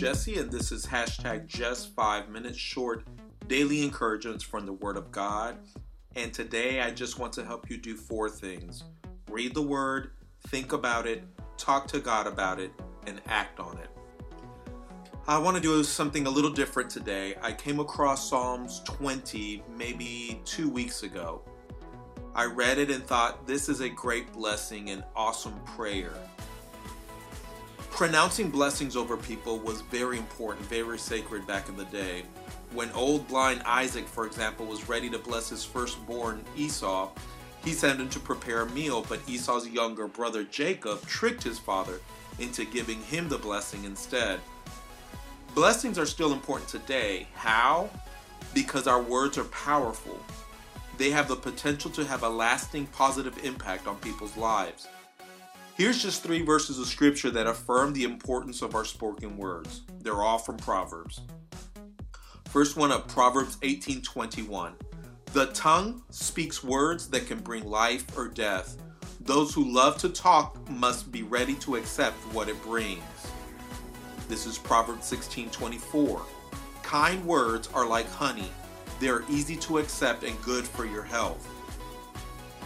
[0.00, 3.04] Jesse, and this is hashtag just five minutes short
[3.48, 5.58] daily encouragements from the Word of God.
[6.16, 8.84] And today I just want to help you do four things
[9.28, 10.12] read the Word,
[10.48, 11.22] think about it,
[11.58, 12.72] talk to God about it,
[13.06, 13.90] and act on it.
[15.28, 17.34] I want to do something a little different today.
[17.42, 21.42] I came across Psalms 20 maybe two weeks ago.
[22.34, 26.14] I read it and thought this is a great blessing and awesome prayer.
[27.90, 32.22] Pronouncing blessings over people was very important, very sacred back in the day.
[32.72, 37.10] When old blind Isaac, for example, was ready to bless his firstborn Esau,
[37.62, 42.00] he sent him to prepare a meal, but Esau's younger brother Jacob tricked his father
[42.38, 44.40] into giving him the blessing instead.
[45.54, 47.26] Blessings are still important today.
[47.34, 47.90] How?
[48.54, 50.18] Because our words are powerful.
[50.96, 54.88] They have the potential to have a lasting positive impact on people's lives.
[55.80, 59.80] Here's just three verses of scripture that affirm the importance of our spoken words.
[60.02, 61.22] They're all from Proverbs.
[62.50, 64.74] First one up, Proverbs 18:21.
[65.32, 68.76] The tongue speaks words that can bring life or death.
[69.22, 73.00] Those who love to talk must be ready to accept what it brings.
[74.28, 76.20] This is Proverbs 16:24.
[76.82, 78.52] Kind words are like honey.
[79.00, 81.48] They are easy to accept and good for your health.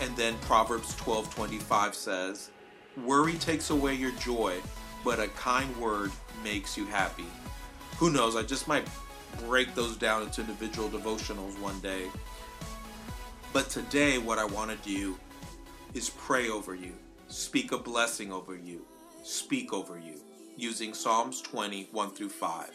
[0.00, 2.50] And then Proverbs 12:25 says,
[3.02, 4.56] Worry takes away your joy,
[5.04, 6.12] but a kind word
[6.44, 7.26] makes you happy.
[7.98, 8.36] Who knows?
[8.36, 8.86] I just might
[9.46, 12.06] break those down into individual devotionals one day.
[13.52, 15.18] But today, what I want to do
[15.92, 16.92] is pray over you,
[17.28, 18.84] speak a blessing over you,
[19.24, 20.20] speak over you,
[20.56, 22.70] using Psalms 20, 1 through 5.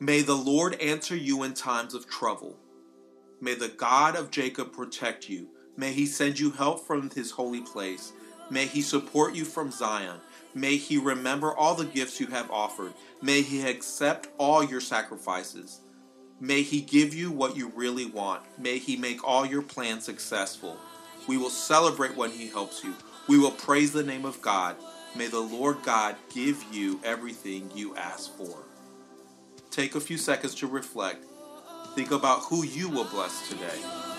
[0.00, 2.56] May the Lord answer you in times of trouble.
[3.40, 5.48] May the God of Jacob protect you.
[5.76, 8.12] May he send you help from his holy place.
[8.50, 10.20] May he support you from Zion.
[10.54, 12.92] May he remember all the gifts you have offered.
[13.20, 15.80] May he accept all your sacrifices.
[16.40, 18.42] May he give you what you really want.
[18.58, 20.76] May he make all your plans successful.
[21.26, 22.94] We will celebrate when he helps you.
[23.28, 24.76] We will praise the name of God.
[25.16, 28.64] May the Lord God give you everything you ask for.
[29.70, 31.24] Take a few seconds to reflect.
[31.94, 34.13] Think about who you will bless today.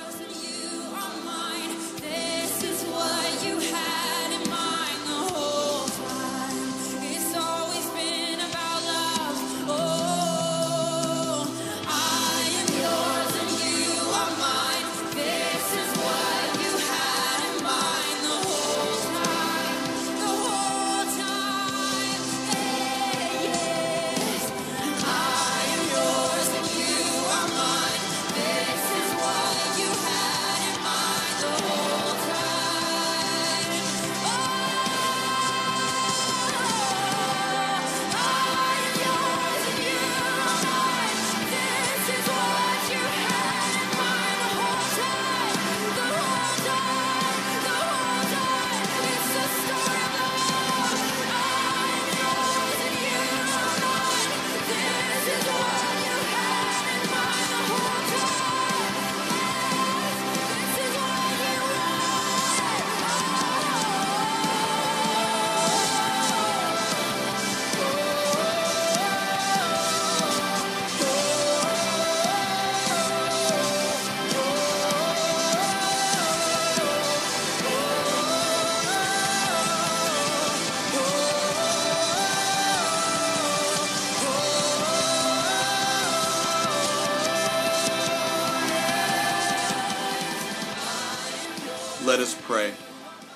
[92.06, 92.70] Let us pray.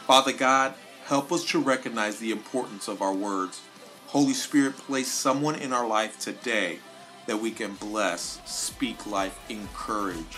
[0.06, 0.76] Father God,
[1.06, 3.62] help us to recognize the importance of our words.
[4.06, 6.78] Holy Spirit, place someone in our life today
[7.26, 10.38] that we can bless, speak life, encourage.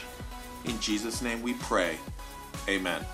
[0.63, 1.97] In Jesus' name we pray.
[2.69, 3.05] Amen.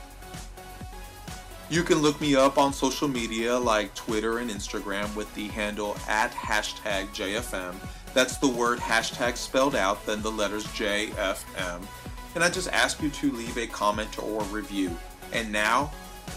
[1.71, 5.97] You can look me up on social media like Twitter and Instagram with the handle
[6.07, 7.73] at hashtag JFM.
[8.13, 11.81] That's the word hashtag spelled out, then the letters JFM.
[12.37, 14.95] And I just ask you to leave a comment or review.
[15.33, 15.91] And now,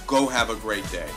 [0.07, 1.11] go have a great day.